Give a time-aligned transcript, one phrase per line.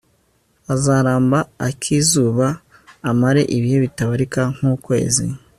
[0.73, 2.47] azaramba ak'izuba,
[3.09, 5.25] amare ibihe bitabarika nk'ukwezi